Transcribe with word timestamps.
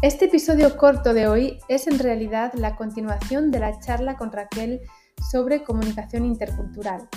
Este 0.00 0.26
episodio 0.26 0.76
corto 0.76 1.12
de 1.12 1.26
hoy 1.26 1.58
es 1.68 1.88
en 1.88 1.98
realidad 1.98 2.52
la 2.54 2.76
continuación 2.76 3.50
de 3.50 3.58
la 3.58 3.80
charla 3.80 4.16
con 4.16 4.30
Raquel 4.30 4.80
sobre 5.28 5.64
comunicación 5.64 6.24
intercultural. 6.24 7.08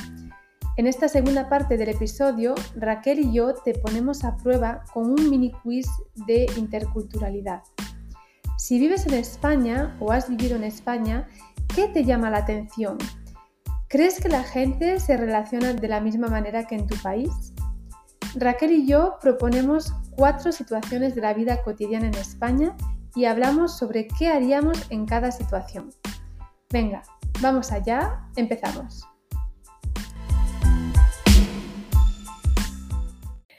En 0.77 0.87
esta 0.87 1.07
segunda 1.07 1.47
parte 1.47 1.77
del 1.77 1.89
episodio, 1.89 2.55
Raquel 2.75 3.19
y 3.19 3.33
yo 3.33 3.53
te 3.53 3.75
ponemos 3.75 4.23
a 4.23 4.35
prueba 4.35 4.83
con 4.95 5.11
un 5.11 5.29
mini 5.29 5.51
quiz 5.51 5.85
de 6.25 6.47
interculturalidad. 6.57 7.61
Si 8.57 8.79
vives 8.79 9.05
en 9.05 9.13
España 9.13 9.95
o 9.99 10.11
has 10.11 10.27
vivido 10.27 10.55
en 10.55 10.63
España, 10.63 11.27
¿qué 11.75 11.87
te 11.87 12.03
llama 12.03 12.31
la 12.31 12.39
atención? 12.39 12.97
¿Crees 13.89 14.19
que 14.19 14.29
la 14.29 14.43
gente 14.43 14.99
se 14.99 15.17
relaciona 15.17 15.73
de 15.73 15.87
la 15.87 16.01
misma 16.01 16.29
manera 16.29 16.65
que 16.65 16.73
en 16.73 16.87
tu 16.87 16.95
país? 17.03 17.53
Raquel 18.35 18.71
y 18.71 18.87
yo 18.87 19.17
proponemos 19.21 19.93
cuatro 20.11 20.51
situaciones 20.51 21.15
de 21.15 21.21
la 21.21 21.33
vida 21.33 21.61
cotidiana 21.63 22.07
en 22.07 22.15
España 22.15 22.75
y 23.15 23.25
hablamos 23.25 23.77
sobre 23.77 24.07
qué 24.07 24.29
haríamos 24.29 24.89
en 24.89 25.05
cada 25.05 25.31
situación. 25.31 25.89
Venga, 26.71 27.03
vamos 27.41 27.71
allá, 27.71 28.21
empezamos. 28.35 29.05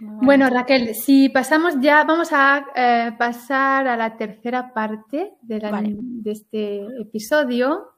Bueno, 0.00 0.48
Raquel, 0.48 0.94
si 0.94 1.28
pasamos 1.28 1.74
ya, 1.80 2.04
vamos 2.04 2.30
a 2.32 2.64
eh, 2.74 3.12
pasar 3.18 3.86
a 3.86 3.96
la 3.96 4.16
tercera 4.16 4.72
parte 4.72 5.34
de, 5.42 6.22
este 6.24 6.86
episodio. 7.00 7.92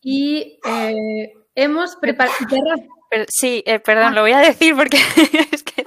Y 0.00 0.58
eh, 0.64 1.32
hemos 1.54 1.96
preparado. 1.96 2.34
Sí, 3.28 3.62
eh, 3.66 3.78
perdón, 3.80 4.08
ah. 4.08 4.14
lo 4.14 4.20
voy 4.22 4.32
a 4.32 4.38
decir 4.38 4.74
porque 4.76 4.98
es 5.52 5.62
que 5.62 5.84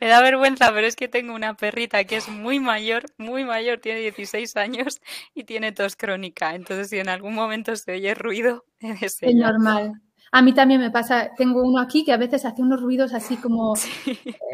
me 0.00 0.06
da 0.06 0.20
vergüenza, 0.22 0.72
pero 0.72 0.86
es 0.86 0.96
que 0.96 1.08
tengo 1.08 1.34
una 1.34 1.54
perrita 1.54 2.04
que 2.04 2.16
es 2.16 2.28
muy 2.28 2.60
mayor, 2.60 3.04
muy 3.18 3.44
mayor, 3.44 3.78
tiene 3.78 4.00
16 4.00 4.56
años 4.56 5.00
y 5.34 5.44
tiene 5.44 5.72
tos 5.72 5.96
crónica. 5.96 6.54
Entonces, 6.54 6.88
si 6.88 6.98
en 6.98 7.08
algún 7.08 7.34
momento 7.34 7.74
se 7.76 7.92
oye 7.92 8.14
ruido, 8.14 8.64
es, 8.80 9.18
es 9.20 9.34
normal. 9.34 10.00
A 10.32 10.42
mí 10.42 10.52
también 10.52 10.80
me 10.80 10.92
pasa, 10.92 11.30
tengo 11.36 11.60
uno 11.62 11.80
aquí 11.80 12.04
que 12.04 12.12
a 12.12 12.16
veces 12.16 12.44
hace 12.44 12.62
unos 12.62 12.80
ruidos 12.80 13.14
así 13.14 13.36
como... 13.36 13.74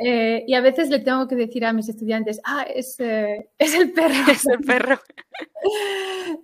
Eh, 0.04 0.44
y 0.46 0.52
a 0.52 0.60
veces 0.60 0.90
le 0.90 0.98
tengo 0.98 1.26
que 1.26 1.34
decir 1.34 1.64
a 1.64 1.72
mis 1.72 1.88
estudiantes, 1.88 2.38
ah, 2.44 2.66
es, 2.68 3.00
eh, 3.00 3.48
es 3.56 3.74
el 3.74 3.92
perro. 3.92 4.14
Es 4.30 4.46
el 4.46 4.58
perro. 4.58 5.00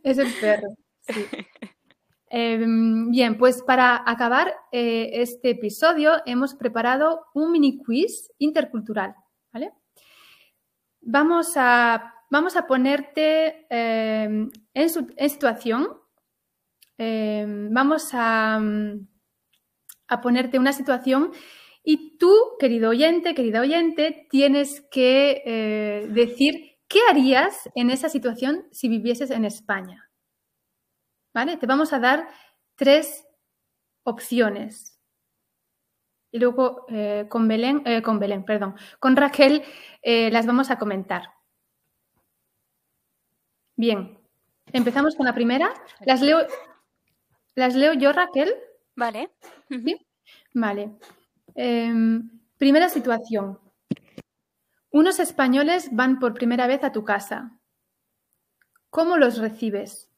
es 0.02 0.16
el 0.16 0.32
perro, 0.40 0.68
sí. 1.02 1.26
Em, 2.34 3.10
bien, 3.10 3.36
pues 3.36 3.62
para 3.62 4.02
acabar 4.10 4.54
eh, 4.72 5.10
este 5.20 5.50
episodio 5.50 6.14
hemos 6.24 6.54
preparado 6.54 7.26
un 7.34 7.52
mini 7.52 7.76
quiz 7.76 8.30
intercultural, 8.38 9.14
¿vale? 9.52 9.72
Vamos 11.02 11.52
a, 11.56 12.14
vamos 12.30 12.56
a 12.56 12.66
ponerte 12.66 13.66
em, 13.68 14.50
en, 14.72 14.88
en, 15.16 15.28
situación, 15.28 15.88
em, 16.96 17.68
vamos 17.70 18.08
a, 18.14 18.58
a 20.08 20.20
ponerte 20.22 20.58
una 20.58 20.72
situación 20.72 21.32
y 21.84 22.16
tú, 22.16 22.34
querido 22.58 22.88
oyente, 22.88 23.34
querida 23.34 23.60
oyente, 23.60 24.26
tienes 24.30 24.80
que 24.90 25.42
eh, 25.44 26.08
decir 26.08 26.78
qué 26.88 27.00
harías 27.10 27.68
en 27.74 27.90
esa 27.90 28.08
situación 28.08 28.64
si 28.70 28.88
vivieses 28.88 29.30
en 29.30 29.44
España. 29.44 30.11
¿Vale? 31.34 31.56
Te 31.56 31.66
vamos 31.66 31.92
a 31.92 31.98
dar 31.98 32.28
tres 32.74 33.26
opciones. 34.04 34.98
Y 36.30 36.38
luego 36.38 36.86
eh, 36.88 37.26
con 37.28 37.46
Belén, 37.46 37.82
eh, 37.84 38.02
con 38.02 38.18
Belén, 38.18 38.44
perdón, 38.44 38.74
con 38.98 39.16
Raquel 39.16 39.62
las 40.02 40.46
vamos 40.46 40.70
a 40.70 40.78
comentar. 40.78 41.30
Bien, 43.76 44.18
empezamos 44.72 45.16
con 45.16 45.26
la 45.26 45.34
primera. 45.34 45.72
Las 46.00 46.20
leo, 46.20 46.46
las 47.54 47.74
leo 47.74 47.94
yo, 47.94 48.12
Raquel. 48.12 48.54
Vale. 48.94 49.30
Vale. 50.54 50.98
Em, 51.54 52.30
primera 52.58 52.88
situación. 52.88 53.58
Unos 54.90 55.20
españoles 55.20 55.88
van 55.92 56.18
por 56.18 56.34
primera 56.34 56.66
vez 56.66 56.84
a 56.84 56.92
tu 56.92 57.02
casa. 57.04 57.58
¿Cómo 58.90 59.16
los 59.16 59.38
recibes? 59.38 60.11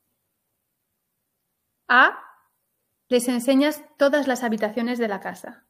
A. 1.89 2.19
Les 3.09 3.29
enseñas 3.29 3.85
todas 3.99 4.27
las 4.27 4.43
habitaciones 4.43 4.99
de 4.99 5.09
la 5.09 5.21
casa. 5.21 5.67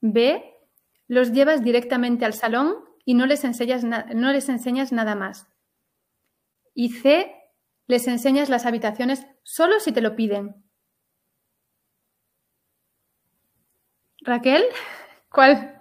B. 0.00 0.54
Los 1.08 1.32
llevas 1.32 1.62
directamente 1.62 2.24
al 2.24 2.34
salón 2.34 2.84
y 3.04 3.14
no 3.14 3.26
les 3.26 3.44
enseñas, 3.44 3.84
no 3.84 4.32
les 4.32 4.48
enseñas 4.48 4.92
nada 4.92 5.14
más. 5.14 5.48
Y 6.74 6.90
C. 6.90 7.32
Les 7.86 8.08
enseñas 8.08 8.48
las 8.48 8.66
habitaciones 8.66 9.26
solo 9.44 9.78
si 9.80 9.92
te 9.92 10.00
lo 10.00 10.16
piden. 10.16 10.66
Raquel, 14.22 14.64
¿cuál? 15.30 15.80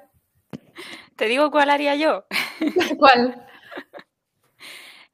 ¿Te 1.15 1.25
digo 1.25 1.49
cuál 1.49 1.69
haría 1.69 1.95
yo? 1.95 2.25
¿Cuál? 2.99 3.41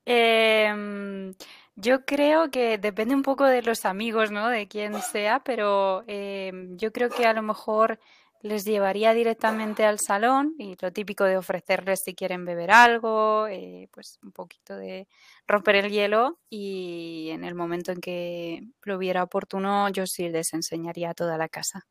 Em, 0.06 1.34
yo 1.76 2.06
creo 2.06 2.52
que 2.52 2.78
depende 2.78 3.16
un 3.16 3.24
poco 3.24 3.46
de 3.46 3.62
los 3.62 3.86
amigos, 3.86 4.32
¿no? 4.32 4.50
De 4.50 4.68
quién 4.68 5.02
sea, 5.02 5.42
pero 5.44 6.04
em, 6.08 6.78
yo 6.78 6.92
creo 6.92 7.10
que 7.10 7.26
a 7.26 7.34
lo 7.34 7.42
mejor 7.42 8.00
les 8.44 8.66
llevaría 8.66 9.14
directamente 9.14 9.86
al 9.86 10.00
salón 10.00 10.56
y 10.58 10.76
lo 10.82 10.92
típico 10.92 11.24
de 11.24 11.38
ofrecerles 11.38 12.02
si 12.04 12.16
quieren 12.16 12.44
beber 12.44 12.72
algo, 12.72 13.48
eh, 13.48 13.88
pues 13.92 14.20
un 14.24 14.32
poquito 14.32 14.76
de 14.76 15.08
romper 15.48 15.76
el 15.76 15.92
hielo 15.92 16.40
y 16.50 17.30
en 17.32 17.44
el 17.44 17.56
momento 17.56 17.92
en 17.92 18.02
que 18.02 18.64
lo 18.84 18.98
hubiera 18.98 19.24
oportuno 19.24 19.90
yo 19.90 20.08
sí 20.08 20.30
les 20.30 20.54
enseñaría 20.54 21.14
toda 21.14 21.38
la 21.38 21.50
casa. 21.50 21.86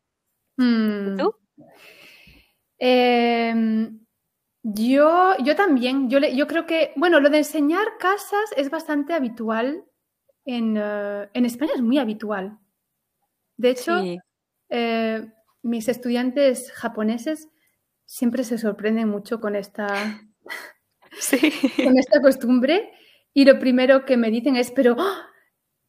Mm. 0.56 1.16
¿Tú? 1.16 1.36
Em, 2.78 4.00
yo, 4.62 5.36
yo 5.38 5.56
también. 5.56 6.10
Yo, 6.10 6.18
yo 6.18 6.46
creo 6.46 6.66
que, 6.66 6.92
bueno, 6.96 7.20
lo 7.20 7.30
de 7.30 7.38
enseñar 7.38 7.86
casas 7.98 8.52
es 8.56 8.70
bastante 8.70 9.14
habitual. 9.14 9.84
En, 10.44 10.76
eh, 10.78 11.28
en 11.34 11.44
España 11.44 11.72
es 11.74 11.82
muy 11.82 11.98
habitual. 11.98 12.58
De 13.56 13.70
hecho, 13.70 14.00
eh, 14.70 15.32
mis 15.62 15.88
estudiantes 15.88 16.72
japoneses 16.72 17.48
siempre 18.06 18.44
se 18.44 18.58
sorprenden 18.58 19.08
mucho 19.08 19.40
con 19.40 19.54
esta, 19.56 19.86
con 21.84 21.98
esta 21.98 22.20
costumbre 22.22 22.92
y 23.34 23.44
lo 23.44 23.58
primero 23.58 24.04
que 24.04 24.16
me 24.16 24.30
dicen 24.30 24.56
es, 24.56 24.70
pero 24.72 24.96
¡oh! 24.98 25.16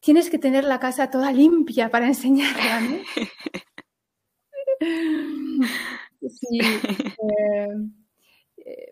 tienes 0.01 0.29
que 0.29 0.39
tener 0.39 0.65
la 0.65 0.79
casa 0.79 1.09
toda 1.11 1.31
limpia 1.31 1.89
para 1.89 2.07
enseñarla. 2.07 2.81
¿no? 2.81 2.97
Sí. 6.29 6.59
Eh, 6.59 7.67
eh, 8.71 8.91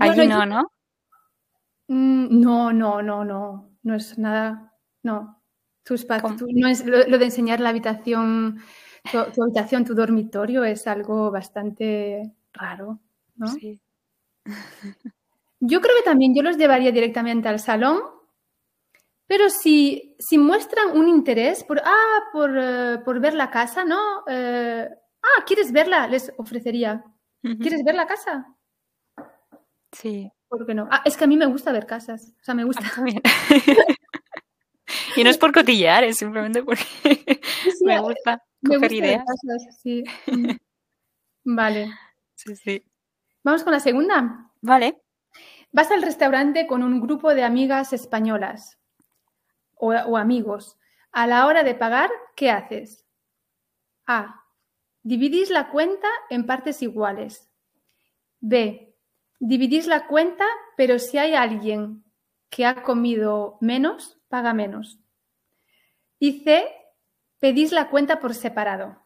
Allí 0.00 0.26
no, 0.26 0.46
¿no? 0.46 0.70
Mm, 1.88 2.40
no, 2.40 2.72
no, 2.72 3.02
no, 3.02 3.24
no. 3.24 3.70
No 3.82 3.94
es 3.94 4.18
nada. 4.18 4.72
No. 5.02 5.42
Tus 5.84 6.04
no 6.08 6.66
es 6.66 6.84
lo, 6.84 7.16
de 7.16 7.24
enseñar 7.24 7.60
la 7.60 7.68
habitación, 7.68 8.60
tu, 9.12 9.40
habitación, 9.40 9.84
tu 9.84 9.94
dormitorio 9.94 10.64
es 10.64 10.88
algo 10.88 11.30
bastante 11.30 12.34
raro, 12.52 12.98
¿no? 13.36 13.46
Sí. 13.46 13.80
Yo 15.60 15.80
creo 15.80 15.94
que 15.96 16.02
también 16.02 16.34
yo 16.34 16.42
los 16.42 16.56
llevaría 16.56 16.90
directamente 16.90 17.48
al 17.48 17.60
salón, 17.60 18.00
pero 19.28 19.48
si, 19.48 20.16
si 20.18 20.38
muestran 20.38 20.96
un 20.96 21.08
interés 21.08 21.62
por, 21.62 21.80
ah, 21.84 22.20
por, 22.32 22.50
eh, 22.58 22.98
por 23.04 23.20
ver 23.20 23.34
la 23.34 23.50
casa, 23.50 23.84
¿no? 23.84 24.24
Ah, 24.26 25.44
¿quieres 25.46 25.70
verla? 25.70 26.08
Les 26.08 26.32
ofrecería. 26.36 27.04
¿Quieres 27.42 27.84
ver 27.84 27.94
la 27.94 28.08
casa? 28.08 28.55
Sí. 29.92 30.30
¿Por 30.48 30.66
qué 30.66 30.74
no? 30.74 30.88
Ah, 30.90 31.02
es 31.04 31.16
que 31.16 31.24
a 31.24 31.26
mí 31.26 31.36
me 31.36 31.46
gusta 31.46 31.72
ver 31.72 31.86
casas. 31.86 32.32
O 32.40 32.44
sea, 32.44 32.54
me 32.54 32.64
gusta. 32.64 32.84
También. 32.94 33.20
y 35.16 35.24
no 35.24 35.30
es 35.30 35.38
por 35.38 35.52
cotillear, 35.52 36.04
es 36.04 36.18
simplemente 36.18 36.62
porque 36.62 36.84
me 37.84 38.00
gusta 38.00 38.42
coger 38.64 38.92
ideas. 38.92 39.24
sí. 39.82 40.04
vale. 41.44 41.90
Sí, 42.34 42.54
sí. 42.56 42.84
Vamos 43.42 43.64
con 43.64 43.72
la 43.72 43.80
segunda. 43.80 44.50
Vale. 44.60 45.00
Vas 45.72 45.90
al 45.90 46.02
restaurante 46.02 46.66
con 46.66 46.82
un 46.82 47.00
grupo 47.00 47.34
de 47.34 47.44
amigas 47.44 47.92
españolas 47.92 48.78
o 49.74 50.16
amigos. 50.16 50.78
A 51.12 51.26
la 51.26 51.46
hora 51.46 51.62
de 51.62 51.74
pagar, 51.74 52.10
¿qué 52.34 52.50
haces? 52.50 53.06
A. 54.06 54.44
Dividís 55.02 55.50
la 55.50 55.70
cuenta 55.70 56.08
en 56.30 56.46
partes 56.46 56.82
iguales. 56.82 57.50
B. 58.40 58.95
Dividís 59.38 59.86
la 59.86 60.06
cuenta, 60.06 60.46
pero 60.76 60.98
si 60.98 61.18
hay 61.18 61.34
alguien 61.34 62.04
que 62.48 62.64
ha 62.64 62.82
comido 62.82 63.58
menos, 63.60 64.18
paga 64.28 64.54
menos. 64.54 64.98
Y 66.18 66.42
C. 66.44 66.66
Pedís 67.38 67.72
la 67.72 67.90
cuenta 67.90 68.18
por 68.18 68.34
separado. 68.34 68.96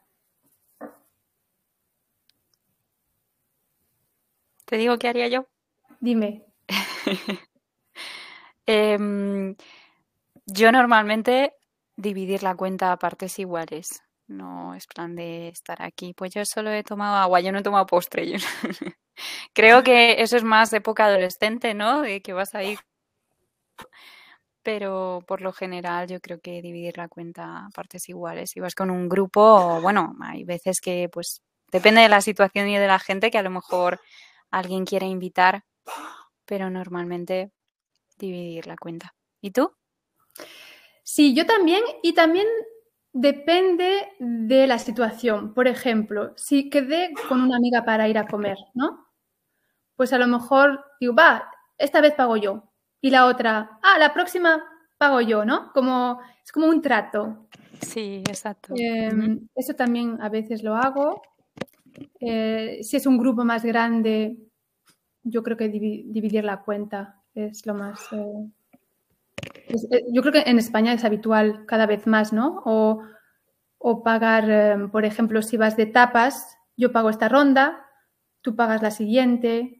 ¿Te 4.67 4.77
digo 4.77 4.99
qué 4.99 5.09
haría 5.09 5.27
yo? 5.29 5.49
Dime. 5.99 6.47
Em, 8.67 9.57
yo 10.47 10.71
normalmente 10.71 11.55
dividir 11.97 12.45
la 12.45 12.55
cuenta 12.55 12.93
a 12.93 12.99
partes 12.99 13.41
iguales. 13.41 14.05
No 14.29 14.77
es 14.77 14.87
plan 14.87 15.17
de 15.17 15.49
estar 15.49 15.83
aquí. 15.83 16.15
Pues 16.15 16.33
yo 16.33 16.45
solo 16.45 16.71
he 16.71 16.85
tomado 16.85 17.17
agua, 17.17 17.41
yo 17.41 17.51
no 17.51 17.59
he 17.59 17.63
tomado 17.65 17.87
postre. 17.87 18.37
Creo 19.53 19.83
que 19.83 20.23
eso 20.23 20.37
es 20.37 20.45
más 20.45 20.73
época 20.73 21.07
adolescente, 21.07 21.75
¿no? 21.75 22.03
De 22.03 22.23
que 22.23 22.33
vas 22.33 22.55
a 22.55 22.63
ir. 22.63 22.79
Pero 24.63 25.25
por 25.27 25.41
lo 25.41 25.53
general 25.53 26.07
yo 26.07 26.21
creo 26.21 26.41
que 26.41 26.61
dividir 26.61 26.99
la 26.99 27.09
cuenta 27.09 27.67
a 27.67 27.71
partes 27.71 28.09
iguales. 28.09 28.51
Si 28.51 28.61
vas 28.61 28.75
con 28.75 28.91
un 28.91 29.09
grupo, 29.09 29.81
bueno, 29.81 30.15
hay 30.21 30.45
veces 30.45 30.81
que 30.81 31.09
pues 31.11 31.43
depende 31.73 32.03
de 32.03 32.09
la 32.09 32.21
situación 32.21 32.69
y 32.69 32.77
de 32.77 32.87
la 32.87 32.99
gente 32.99 33.31
que 33.31 33.39
a 33.39 33.43
lo 33.43 33.51
mejor 33.51 34.01
alguien 34.51 34.85
quiere 34.85 35.07
invitar, 35.07 35.65
pero 36.45 36.69
normalmente 36.69 37.53
dividir 38.19 38.67
la 38.67 38.77
cuenta. 38.77 39.15
¿Y 39.41 39.53
tú? 39.53 39.73
Sí, 41.03 41.35
yo 41.35 41.47
también. 41.47 41.83
Y 42.03 42.13
también 42.13 42.47
depende 43.13 44.09
de 44.19 44.67
la 44.67 44.79
situación. 44.79 45.55
Por 45.55 45.69
ejemplo, 45.69 46.33
si 46.37 46.71
quedé 46.71 47.13
con 47.29 47.41
una 47.41 47.57
amiga 47.57 47.85
para 47.85 48.09
ir 48.09 48.19
a 48.19 48.27
comer, 48.27 48.59
¿no? 48.75 49.10
Pues 50.01 50.15
a 50.15 50.19
lo 50.19 50.27
mejor 50.27 50.83
digo, 50.99 51.15
va, 51.15 51.51
esta 51.77 52.01
vez 52.01 52.15
pago 52.15 52.35
yo. 52.39 52.65
Y 53.03 53.11
la 53.11 53.27
otra, 53.27 53.79
ah, 53.83 53.99
la 53.99 54.15
próxima 54.15 54.65
pago 54.97 55.21
yo, 55.21 55.45
¿no? 55.45 55.71
Como, 55.75 56.19
es 56.43 56.51
como 56.53 56.69
un 56.69 56.81
trato. 56.81 57.49
Sí, 57.83 58.23
exacto. 58.27 58.73
Em, 58.79 59.47
eso 59.55 59.75
también 59.75 60.17
a 60.23 60.31
veces 60.31 60.63
lo 60.63 60.75
hago. 60.75 61.21
Eh, 62.19 62.79
si 62.83 62.97
es 62.97 63.05
un 63.05 63.19
grupo 63.19 63.45
más 63.45 63.63
grande, 63.63 64.39
yo 65.23 65.43
creo 65.43 65.59
que 65.59 65.69
dividir 65.69 66.45
la 66.45 66.63
cuenta 66.63 67.21
es 67.35 67.67
lo 67.67 67.75
más... 67.75 68.01
Eh, 68.13 68.49
eh, 69.91 70.05
yo 70.11 70.23
creo 70.23 70.33
que 70.33 70.51
en 70.51 70.59
España 70.59 70.95
es 70.95 71.05
habitual 71.05 71.67
cada 71.67 71.85
vez 71.85 72.07
más, 72.07 72.33
¿no? 72.33 72.63
O, 72.65 74.03
pagar, 74.03 74.49
em, 74.49 74.91
por 74.91 75.05
ejemplo, 75.05 75.43
si 75.43 75.59
vas 75.59 75.77
de 75.77 75.85
tapas, 75.85 76.57
yo 76.75 76.91
pago 76.91 77.11
esta 77.11 77.29
ronda, 77.29 77.87
tú 78.41 78.57
pagas 78.57 78.81
la 78.81 78.93
siguiente, 78.93 79.80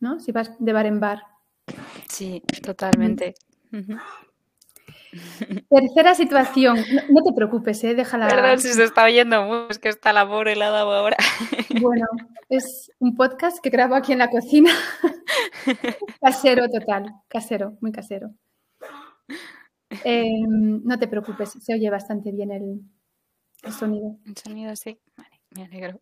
¿no? 0.00 0.20
Si 0.20 0.32
vas 0.32 0.52
de 0.58 0.72
bar 0.72 0.86
en 0.86 1.00
bar. 1.00 1.22
Sí, 2.08 2.42
totalmente. 2.62 3.34
Tercera 5.68 6.14
situación. 6.14 6.76
No, 7.10 7.22
te 7.22 7.32
preocupes, 7.32 7.82
¿eh? 7.84 7.94
déjala. 7.94 8.28
Perdón 8.28 8.58
si 8.60 8.72
se 8.72 8.84
está 8.84 9.04
oyendo, 9.04 9.68
es 9.68 9.78
que 9.78 9.88
está 9.88 10.12
la 10.12 10.28
pobre 10.28 10.52
helada 10.52 10.80
ahora. 10.80 11.16
Bueno, 11.80 12.06
es 12.48 12.90
un 13.00 13.14
podcast 13.16 13.58
que 13.62 13.68
grabo 13.68 13.96
aquí 13.96 14.12
en 14.12 14.18
la 14.18 14.30
cocina. 14.30 14.70
casero 16.22 16.70
total, 16.70 17.12
casero, 17.28 17.76
muy 17.82 17.92
casero. 17.92 18.30
Em, 20.02 20.82
no 20.82 20.98
te 20.98 21.06
preocupes, 21.06 21.50
se 21.60 21.74
oye 21.74 21.90
bastante 21.90 22.32
bien 22.32 22.50
el, 22.50 23.72
sonido. 23.72 24.16
El 24.24 24.36
sonido, 24.38 24.74
sí. 24.74 24.98
Vale, 25.18 25.42
me 25.50 25.64
alegro. 25.64 26.00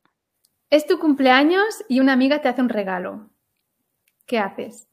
Es 0.71 0.87
tu 0.87 1.01
cumpleaños 1.01 1.85
y 1.89 1.99
una 1.99 2.13
amiga 2.13 2.41
te 2.41 2.49
hace 2.49 2.63
un 2.63 2.69
regalo. 2.69 3.31
¿Qué 4.27 4.39
haces? 4.39 4.89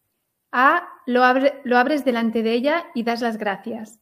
A. 0.51 0.87
Lo, 1.05 1.23
lo 1.63 1.77
abres 1.77 2.05
delante 2.05 2.43
de 2.43 2.53
ella 2.53 2.85
y 2.93 3.03
das 3.03 3.21
las 3.21 3.37
gracias. 3.37 3.99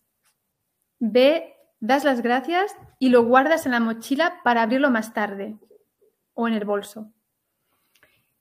B. 0.99 1.55
Das 1.79 2.03
las 2.03 2.21
gracias 2.21 2.75
y 2.99 3.09
lo 3.09 3.23
guardas 3.23 3.65
en 3.65 3.71
la 3.71 3.79
mochila 3.79 4.41
para 4.43 4.63
abrirlo 4.63 4.89
más 4.91 5.13
tarde 5.13 5.57
o 6.33 6.47
en 6.47 6.53
el 6.53 6.65
bolso. 6.65 7.13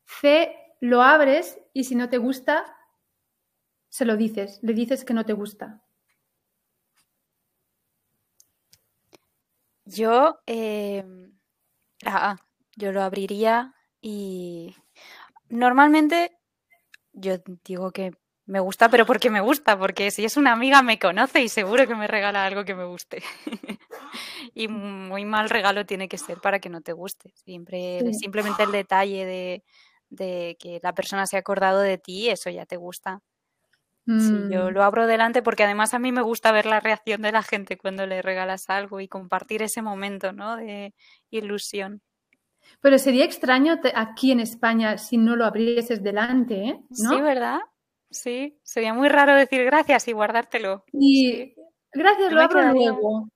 C. 0.04 0.54
Lo 0.80 1.02
abres 1.02 1.58
y 1.72 1.84
si 1.84 1.94
no 1.94 2.08
te 2.08 2.18
gusta, 2.18 2.64
se 3.88 4.04
lo 4.04 4.16
dices, 4.16 4.60
le 4.62 4.72
dices 4.72 5.04
que 5.04 5.14
no 5.14 5.24
te 5.24 5.32
gusta. 5.32 5.82
Yo, 9.84 10.38
eh, 10.46 11.04
ah, 12.04 12.36
yo 12.76 12.92
lo 12.92 13.02
abriría 13.02 13.74
y 14.00 14.76
normalmente 15.48 16.37
yo 17.20 17.36
digo 17.64 17.90
que 17.90 18.12
me 18.48 18.60
gusta, 18.60 18.88
pero 18.88 19.04
porque 19.04 19.28
me 19.28 19.42
gusta, 19.42 19.78
porque 19.78 20.10
si 20.10 20.24
es 20.24 20.38
una 20.38 20.52
amiga 20.52 20.82
me 20.82 20.98
conoce 20.98 21.42
y 21.42 21.50
seguro 21.50 21.86
que 21.86 21.94
me 21.94 22.06
regala 22.06 22.46
algo 22.46 22.64
que 22.64 22.74
me 22.74 22.86
guste. 22.86 23.22
y 24.54 24.68
muy 24.68 25.26
mal 25.26 25.50
regalo 25.50 25.84
tiene 25.84 26.08
que 26.08 26.16
ser 26.16 26.40
para 26.40 26.58
que 26.58 26.70
no 26.70 26.80
te 26.80 26.94
guste. 26.94 27.30
Siempre, 27.34 28.00
simplemente 28.14 28.62
el 28.62 28.72
detalle 28.72 29.26
de, 29.26 29.64
de, 30.08 30.56
que 30.58 30.80
la 30.82 30.94
persona 30.94 31.26
se 31.26 31.36
ha 31.36 31.40
acordado 31.40 31.80
de 31.80 31.98
ti, 31.98 32.30
eso 32.30 32.48
ya 32.48 32.64
te 32.64 32.76
gusta. 32.76 33.20
yo 34.06 34.14
mm. 34.14 34.72
lo 34.72 34.82
abro 34.82 35.06
delante 35.06 35.42
porque 35.42 35.64
además 35.64 35.92
a 35.92 35.98
mí 35.98 36.10
me 36.10 36.22
gusta 36.22 36.50
ver 36.50 36.64
la 36.64 36.80
reacción 36.80 37.20
de 37.20 37.32
la 37.32 37.42
gente 37.42 37.76
cuando 37.76 38.06
le 38.06 38.22
regalas 38.22 38.70
algo 38.70 39.00
y 39.00 39.08
compartir 39.08 39.62
ese 39.62 39.82
momento, 39.82 40.32
¿no? 40.32 40.56
De 40.56 40.94
ilusión. 41.30 42.00
Pero 42.80 42.98
sería 42.98 43.24
extraño 43.24 43.80
aquí 43.94 44.32
en 44.32 44.40
España 44.40 44.98
si 44.98 45.16
no 45.16 45.36
lo 45.36 45.44
abrieses 45.44 46.02
delante, 46.02 46.64
¿eh? 46.64 46.80
¿No? 47.02 47.10
Sí, 47.10 47.20
¿verdad? 47.20 47.60
Sí, 48.10 48.58
sería 48.62 48.94
muy 48.94 49.08
raro 49.08 49.34
decir 49.34 49.64
gracias 49.64 50.08
y 50.08 50.12
guardártelo. 50.12 50.84
Y 50.92 51.54
gracias, 51.92 52.32
lo 52.32 52.40
abro 52.40 52.72
luego. 52.72 53.28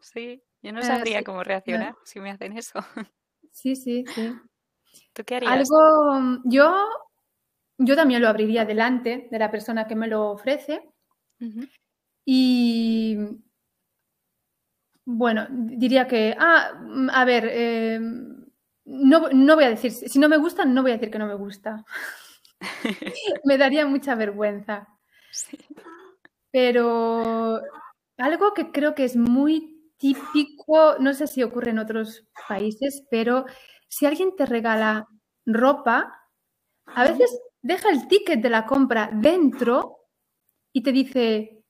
Sí, 0.00 0.42
yo 0.62 0.72
no 0.72 0.82
sabría 0.82 1.24
cómo 1.24 1.42
reaccionar 1.42 1.96
si 2.04 2.20
me 2.20 2.30
hacen 2.30 2.56
eso. 2.56 2.80
Sí, 3.52 3.74
sí, 3.74 4.04
sí. 4.14 4.32
¿Tú 5.12 5.24
qué 5.24 5.34
harías? 5.34 5.52
Algo, 5.52 6.40
yo, 6.44 6.72
yo 7.78 7.96
también 7.96 8.22
lo 8.22 8.28
abriría 8.28 8.64
delante 8.64 9.26
de 9.28 9.38
la 9.40 9.50
persona 9.50 9.88
que 9.88 9.96
me 9.96 10.06
lo 10.06 10.30
ofrece. 10.30 10.88
Y 12.24 13.18
bueno, 15.04 15.48
diría 15.50 16.06
que, 16.06 16.36
ah, 16.38 16.70
a 17.12 17.24
ver, 17.24 17.48
eh, 17.50 18.00
no, 18.90 19.28
no 19.32 19.54
voy 19.54 19.64
a 19.64 19.70
decir, 19.70 19.92
si 19.92 20.18
no 20.18 20.28
me 20.28 20.36
gusta, 20.36 20.64
no 20.64 20.82
voy 20.82 20.90
a 20.90 20.94
decir 20.94 21.10
que 21.10 21.18
no 21.18 21.26
me 21.26 21.34
gusta. 21.34 21.84
me 23.44 23.56
daría 23.56 23.86
mucha 23.86 24.14
vergüenza. 24.16 24.88
Pero 26.50 27.60
algo 28.18 28.54
que 28.54 28.72
creo 28.72 28.94
que 28.94 29.04
es 29.04 29.16
muy 29.16 29.92
típico, 29.96 30.96
no 30.98 31.14
sé 31.14 31.26
si 31.26 31.42
ocurre 31.42 31.70
en 31.70 31.78
otros 31.78 32.26
países, 32.48 33.04
pero 33.10 33.44
si 33.88 34.06
alguien 34.06 34.34
te 34.34 34.46
regala 34.46 35.06
ropa, 35.46 36.26
a 36.86 37.04
veces 37.04 37.38
deja 37.62 37.90
el 37.90 38.08
ticket 38.08 38.40
de 38.40 38.50
la 38.50 38.66
compra 38.66 39.10
dentro 39.12 39.98
y 40.72 40.82
te 40.82 40.90
dice, 40.90 41.64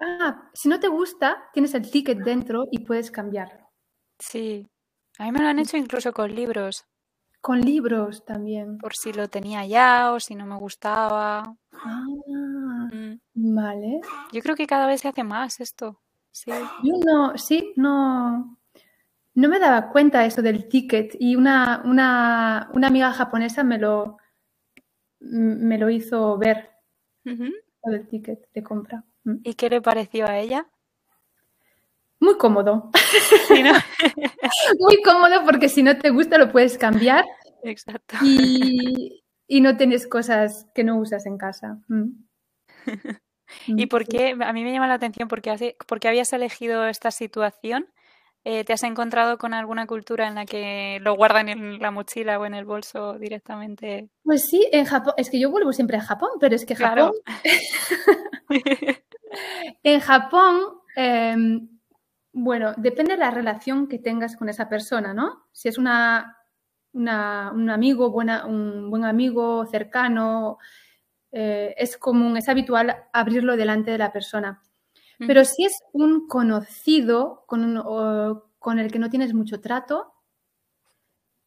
ah, 0.00 0.50
si 0.54 0.68
no 0.68 0.80
te 0.80 0.88
gusta, 0.88 1.50
tienes 1.52 1.74
el 1.74 1.90
ticket 1.90 2.18
dentro 2.18 2.64
y 2.70 2.80
puedes 2.80 3.10
cambiarlo. 3.10 3.70
Sí, 4.18 4.66
a 5.18 5.24
mí 5.24 5.32
me 5.32 5.40
lo 5.40 5.48
han 5.48 5.58
hecho 5.58 5.76
incluso 5.76 6.12
con 6.12 6.34
libros. 6.34 6.84
Con 7.40 7.60
libros 7.60 8.24
también. 8.24 8.78
Por 8.78 8.94
si 8.94 9.12
lo 9.12 9.28
tenía 9.28 9.64
ya 9.66 10.12
o 10.12 10.20
si 10.20 10.34
no 10.34 10.46
me 10.46 10.56
gustaba. 10.56 11.56
Ah, 11.72 12.04
mm. 12.92 13.18
vale. 13.34 14.00
Yo 14.32 14.42
creo 14.42 14.56
que 14.56 14.66
cada 14.66 14.86
vez 14.86 15.00
se 15.00 15.08
hace 15.08 15.22
más 15.22 15.60
esto. 15.60 16.00
Sí. 16.30 16.50
Yo 16.82 16.94
no, 17.04 17.38
sí, 17.38 17.72
no. 17.76 18.58
No 19.34 19.48
me 19.48 19.58
daba 19.58 19.90
cuenta 19.90 20.24
eso 20.24 20.42
del 20.42 20.68
ticket 20.68 21.14
y 21.20 21.36
una, 21.36 21.82
una, 21.84 22.70
una 22.72 22.88
amiga 22.88 23.12
japonesa 23.12 23.62
me 23.64 23.78
lo, 23.78 24.16
me 25.20 25.78
lo 25.78 25.90
hizo 25.90 26.36
ver. 26.38 26.70
Lo 27.24 27.92
del 27.92 28.06
ticket 28.08 28.48
de 28.52 28.62
compra. 28.62 29.04
Mm. 29.24 29.36
¿Y 29.44 29.54
qué 29.54 29.68
le 29.68 29.80
pareció 29.80 30.26
a 30.26 30.38
ella? 30.38 30.66
Muy 32.20 32.36
cómodo. 32.36 32.90
Muy 34.78 35.02
cómodo 35.02 35.44
porque 35.44 35.68
si 35.68 35.82
no 35.82 35.96
te 35.98 36.10
gusta 36.10 36.38
lo 36.38 36.50
puedes 36.50 36.78
cambiar. 36.78 37.24
Exacto. 37.62 38.16
Y, 38.22 39.22
no 39.60 39.76
tienes 39.76 40.06
cosas 40.06 40.66
que 40.74 40.84
no 40.84 40.98
usas 40.98 41.26
en 41.26 41.38
casa. 41.38 41.78
Mm. 41.88 42.10
¿Y 43.68 43.86
por 43.86 44.06
qué? 44.06 44.36
A 44.40 44.52
mí 44.52 44.64
me 44.64 44.72
llama 44.72 44.88
la 44.88 44.94
atención 44.94 45.28
porque, 45.28 45.76
porque 45.86 46.08
habías 46.08 46.32
elegido 46.32 46.86
esta 46.86 47.10
situación. 47.10 47.86
Eh, 48.48 48.62
¿Te 48.62 48.72
has 48.72 48.84
encontrado 48.84 49.38
con 49.38 49.54
alguna 49.54 49.88
cultura 49.88 50.28
en 50.28 50.36
la 50.36 50.46
que 50.46 50.98
lo 51.00 51.16
guardan 51.16 51.48
en 51.48 51.80
la 51.80 51.90
mochila 51.90 52.38
o 52.38 52.46
en 52.46 52.54
el 52.54 52.64
bolso 52.64 53.18
directamente? 53.18 54.08
Pues 54.22 54.46
sí, 54.48 54.68
en 54.70 54.84
Japón. 54.84 55.14
Es 55.16 55.30
que 55.30 55.40
yo 55.40 55.50
vuelvo 55.50 55.72
siempre 55.72 55.96
a 55.96 56.00
Japón, 56.00 56.30
pero 56.38 56.54
es 56.54 56.64
que 56.64 56.76
Japón. 56.76 57.10
en 59.82 59.98
Japón 59.98 60.60
em, 60.94 61.75
bueno, 62.38 62.74
depende 62.76 63.14
de 63.14 63.20
la 63.20 63.30
relación 63.30 63.88
que 63.88 63.98
tengas 63.98 64.36
con 64.36 64.50
esa 64.50 64.68
persona, 64.68 65.14
¿no? 65.14 65.46
Si 65.52 65.68
es 65.68 65.78
una, 65.78 66.36
un 66.92 67.08
amigo, 67.08 68.10
buena, 68.10 68.44
un 68.44 68.90
buen 68.90 69.06
amigo 69.06 69.64
cercano, 69.64 70.58
eh, 71.32 71.74
es 71.78 71.96
común, 71.96 72.36
es 72.36 72.50
habitual 72.50 72.94
abrirlo 73.14 73.56
delante 73.56 73.90
de 73.90 73.96
la 73.96 74.12
persona. 74.12 74.62
Pero 75.18 75.46
si 75.46 75.64
es 75.64 75.82
un 75.92 76.28
conocido 76.28 77.44
con, 77.46 77.82
con, 78.58 78.78
el 78.80 78.92
que 78.92 78.98
no 78.98 79.08
tienes 79.08 79.32
mucho 79.32 79.62
trato, 79.62 80.12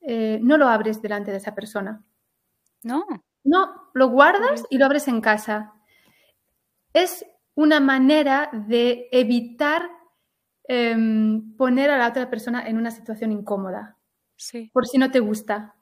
eh, 0.01 0.39
no 0.41 0.57
lo 0.57 0.69
abres 0.69 1.03
delante 1.03 1.29
de 1.29 1.37
esa 1.37 1.53
persona. 1.53 2.03
No. 2.81 3.05
No, 3.43 3.91
lo 3.93 4.07
guardas 4.07 4.65
y 4.71 4.79
lo 4.79 4.87
abres 4.87 5.07
en 5.07 5.21
casa. 5.21 5.71
es 6.93 7.27
una 7.53 7.79
manera 7.79 8.49
de 8.51 9.07
evitar 9.11 9.98
em, 10.69 11.55
poner 11.57 11.89
a 11.89 11.97
la 11.97 12.07
otra 12.07 12.29
persona 12.29 12.67
en 12.67 12.77
una 12.77 12.91
situación 12.91 13.31
incómoda. 13.31 13.97
Sí. 14.35 14.69
Por 14.71 14.87
si 14.87 14.99
no 14.99 15.09
te 15.09 15.19
gusta. 15.19 15.75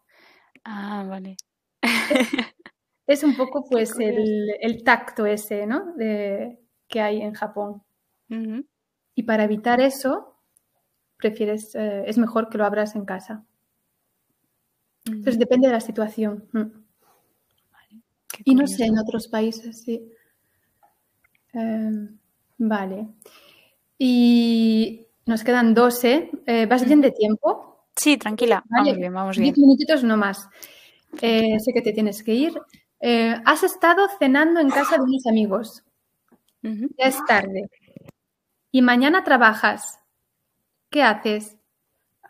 Ah, 0.64 1.06
vale. 1.08 1.36
Es 3.06 3.24
un 3.24 3.36
poco 3.36 3.66
pues 3.70 3.94
el, 4.00 4.84
tacto 4.84 5.26
ese, 5.26 5.68
¿no? 5.68 5.94
De, 5.96 6.60
que 6.88 7.02
hay 7.02 7.22
en 7.22 7.34
Japón. 7.34 7.84
Y 9.16 9.24
para 9.24 9.44
evitar 9.44 9.82
eso, 9.82 10.38
prefieres, 11.18 11.74
eh, 11.76 12.04
es 12.06 12.18
mejor 12.18 12.50
que 12.50 12.58
lo 12.58 12.66
abras 12.66 12.96
en 12.96 13.06
casa. 13.06 13.46
Entonces 15.06 15.40
depende 15.40 15.68
de 15.68 15.74
la 15.74 15.82
situación. 15.82 16.48
Mm. 16.52 16.86
y 18.44 18.56
no 18.56 18.68
sé, 18.68 18.86
en 18.86 19.00
otros 19.00 19.28
países, 19.28 19.82
sí. 19.82 20.12
Em, 21.54 22.18
vale. 22.58 23.08
Y 23.98 25.08
nos 25.26 25.44
quedan 25.44 25.74
12. 25.74 26.32
Eh, 26.46 26.66
¿Vas 26.66 26.86
bien 26.86 27.02
de 27.02 27.12
tiempo? 27.12 27.88
Sí, 27.96 28.18
tranquila. 28.18 28.64
Vamos 28.70 28.96
bien, 28.96 29.14
vamos 29.14 29.38
bien. 29.38 29.54
Diez 29.54 29.58
minutitos 29.58 30.04
no 30.04 30.18
más. 30.18 30.48
Eh, 31.22 31.60
sé 31.60 31.74
que 31.74 31.82
te 31.82 31.94
tienes 31.94 32.24
que 32.24 32.34
ir. 32.34 32.54
Eh, 33.00 33.36
has 33.46 33.64
estado 33.64 34.08
cenando 34.20 34.60
en 34.60 34.70
casa 34.70 34.98
de 34.98 35.04
unos 35.04 35.26
amigos. 35.28 35.84
Ya 36.62 37.06
es 37.06 37.24
tarde. 37.26 37.70
Y 38.72 38.82
mañana 38.82 39.24
trabajas. 39.24 40.00
¿Qué 40.90 41.04
haces? 41.04 41.58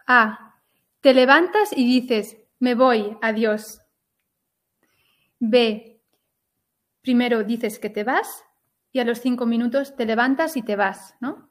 A. 0.06 0.62
Te 1.02 1.14
levantas 1.14 1.72
y 1.76 1.86
dices, 1.86 2.38
me 2.60 2.76
voy, 2.76 3.18
adiós. 3.22 3.82
B. 5.40 6.02
Primero 7.02 7.44
dices 7.44 7.80
que 7.80 7.90
te 7.90 8.04
vas 8.04 8.44
y 8.92 9.00
a 9.00 9.06
los 9.06 9.20
cinco 9.20 9.46
minutos 9.46 9.96
te 9.96 10.06
levantas 10.06 10.58
y 10.58 10.62
te 10.62 10.76
vas, 10.76 11.16
¿no? 11.20 11.47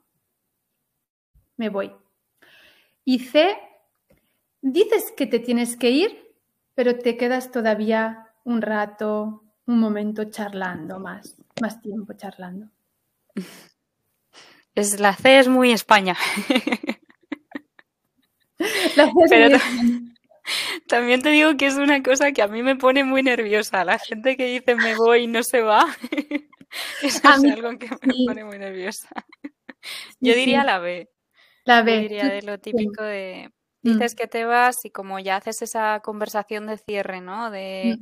Me 1.56 1.68
voy. 1.68 1.92
Y 3.04 3.20
C. 3.20 3.56
Dices 4.60 5.12
que 5.16 5.26
te 5.26 5.38
tienes 5.38 5.76
que 5.76 5.90
ir, 5.90 6.34
pero 6.74 6.98
te 6.98 7.16
quedas 7.16 7.52
todavía 7.52 8.32
un 8.44 8.62
rato, 8.62 9.44
un 9.66 9.80
momento 9.80 10.24
charlando 10.24 10.98
más, 10.98 11.36
más 11.60 11.80
tiempo 11.80 12.14
charlando. 12.14 12.68
Es, 14.74 15.00
la 15.00 15.14
C 15.14 15.38
es 15.38 15.48
muy 15.48 15.72
España. 15.72 16.14
la 18.94 19.10
C 19.26 19.46
es 19.46 19.62
También 20.86 21.22
te 21.22 21.30
digo 21.30 21.56
que 21.56 21.66
es 21.66 21.76
una 21.76 22.02
cosa 22.02 22.32
que 22.32 22.42
a 22.42 22.48
mí 22.48 22.62
me 22.62 22.76
pone 22.76 23.04
muy 23.04 23.22
nerviosa. 23.22 23.84
La 23.84 23.98
gente 23.98 24.36
que 24.36 24.46
dice 24.46 24.74
me 24.76 24.94
voy 24.94 25.22
y 25.22 25.26
no 25.26 25.42
se 25.42 25.62
va. 25.62 25.86
Eso 27.02 27.18
es 27.18 27.24
algo 27.24 27.78
que 27.78 27.88
me 27.88 28.14
pone 28.26 28.44
muy 28.44 28.58
nerviosa. 28.58 29.08
Yo 30.20 30.34
diría 30.34 30.64
la 30.64 30.78
B. 30.78 31.08
La 31.66 31.82
B. 31.82 31.94
Yo 31.94 32.00
diría 32.00 32.28
de 32.28 32.42
lo 32.42 32.58
típico 32.58 33.02
de 33.02 33.50
dices 33.82 34.14
mm. 34.14 34.16
que 34.16 34.26
te 34.26 34.44
vas 34.44 34.84
y 34.84 34.90
como 34.90 35.18
ya 35.18 35.36
haces 35.36 35.62
esa 35.62 36.00
conversación 36.00 36.66
de 36.66 36.78
cierre, 36.78 37.20
¿no? 37.20 37.50
De, 37.50 37.98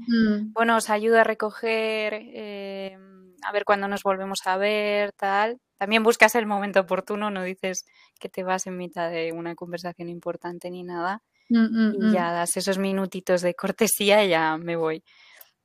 bueno, 0.53 0.77
os 0.77 0.91
ayuda 0.91 1.23
a 1.23 1.25
recoger, 1.25 2.15
eh, 2.15 2.97
a 3.43 3.53
ver 3.53 3.65
cuándo 3.65 3.89
nos 3.89 4.03
volvemos 4.03 4.41
a 4.47 4.57
ver, 4.57 5.13
tal. 5.13 5.59
También 5.77 6.03
buscas 6.03 6.35
el 6.37 6.47
momento 6.47 6.81
oportuno, 6.81 7.31
no 7.31 7.43
dices 7.43 7.85
que 8.19 8.29
te 8.29 8.45
vas 8.45 8.67
en 8.67 8.77
mitad 8.77 9.11
de 9.11 9.33
una 9.33 9.55
conversación 9.55 10.09
importante 10.09 10.71
ni 10.71 10.85
nada. 10.85 11.23
y 11.49 12.13
ya 12.13 12.33
das 12.33 12.57
esos 12.57 12.79
minutitos 12.79 13.43
de 13.43 13.55
cortesía 13.55 14.25
y 14.25 14.31
ya 14.31 14.57
me 14.57 14.77
voy. 14.77 15.05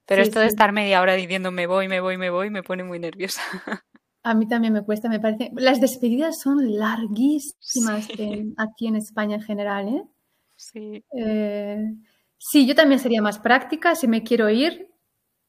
Pero 0.05 0.23
esto 0.23 0.39
de 0.39 0.47
estar 0.47 0.71
media 0.73 1.01
hora 1.01 1.13
diciendo 1.13 1.51
me 1.51 1.67
voy, 1.67 1.87
me 1.87 2.01
voy, 2.01 2.17
me 2.17 2.29
voy, 2.29 2.49
me 2.49 2.63
pone 2.63 2.83
muy 2.83 2.99
nerviosa. 2.99 3.41
A 4.23 4.33
mí 4.33 4.47
también 4.47 4.73
me 4.73 4.83
cuesta, 4.83 5.07
me 5.09 5.19
parece. 5.19 5.51
Las 5.55 5.79
despedidas 5.79 6.39
son 6.39 6.77
larguísimas 6.77 8.07
aquí 8.57 8.87
en 8.87 8.95
España 8.95 9.35
en 9.35 9.41
general, 9.41 9.87
¿eh? 9.87 10.03
Sí. 10.57 11.03
Eh, 11.17 11.93
sí, 12.37 12.67
yo 12.67 12.75
también 12.75 12.99
sería 12.99 13.21
más 13.21 13.39
práctica. 13.39 13.95
Si 13.95 14.07
me 14.07 14.23
quiero 14.23 14.49
ir, 14.49 14.89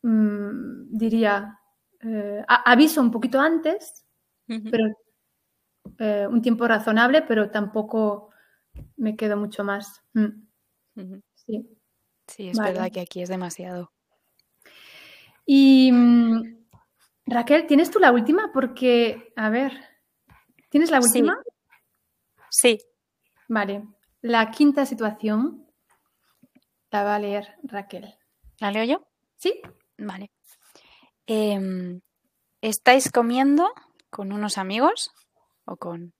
mm, 0.02 0.96
diría, 0.96 1.58
eh, 2.00 2.44
aviso 2.46 3.00
un 3.00 3.10
poquito 3.10 3.40
antes, 3.40 4.04
pero 4.46 4.86
eh, 5.98 6.26
un 6.30 6.40
tiempo 6.40 6.66
razonable, 6.66 7.22
pero 7.22 7.50
tampoco 7.50 8.30
me 8.96 9.16
quedo 9.16 9.36
mucho 9.36 9.64
más. 9.64 10.00
Mm. 10.14 10.44
Sí. 11.34 11.76
Sí, 12.26 12.48
es 12.48 12.58
verdad 12.58 12.90
que 12.92 13.00
aquí 13.00 13.22
es 13.22 13.28
demasiado. 13.28 13.90
Y 15.44 15.90
mm, 15.90 16.59
Raquel, 17.30 17.68
¿tienes 17.68 17.92
tú 17.92 18.00
la 18.00 18.10
última? 18.10 18.50
Porque, 18.52 19.32
a 19.36 19.50
ver, 19.50 19.72
¿tienes 20.68 20.90
la 20.90 20.98
última? 20.98 21.38
Sí. 22.50 22.76
Vale. 23.46 23.84
La 24.20 24.50
quinta 24.50 24.84
situación 24.84 25.64
la 26.90 27.04
va 27.04 27.14
a 27.14 27.18
leer 27.20 27.54
Raquel. 27.62 28.18
¿La 28.58 28.72
leo 28.72 28.82
yo? 28.82 29.06
Sí. 29.36 29.60
Vale. 29.96 30.32
Em, 31.24 32.00
estáis 32.60 33.12
comiendo 33.12 33.72
con 34.10 34.32
unos 34.32 34.58
amigos 34.58 35.12
o 35.66 35.76
con 35.76 36.12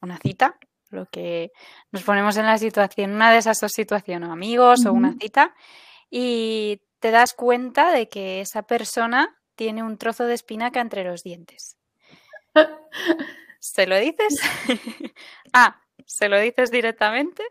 una 0.00 0.16
cita, 0.16 0.58
lo 0.88 1.04
que 1.04 1.52
nos 1.92 2.02
ponemos 2.02 2.38
en 2.38 2.46
la 2.46 2.56
situación, 2.56 3.12
una 3.12 3.30
de 3.30 3.38
esas 3.38 3.60
dos 3.60 3.72
situaciones, 3.72 4.30
amigos 4.30 4.86
o 4.86 4.92
una 4.94 5.12
cita, 5.20 5.54
y 6.08 6.80
te 6.98 7.10
das 7.10 7.34
cuenta 7.34 7.92
de 7.92 8.08
que 8.08 8.40
esa 8.40 8.62
persona 8.62 9.36
tiene 9.60 9.82
un 9.82 9.98
trozo 9.98 10.24
de 10.24 10.32
espinaca 10.32 10.80
entre 10.80 11.04
los 11.04 11.22
dientes. 11.22 11.76
¿Se 13.58 13.86
lo 13.86 13.98
dices? 13.98 14.40
A. 15.52 15.82
¿Se 16.06 16.30
lo 16.30 16.40
dices 16.40 16.70
directamente? 16.70 17.42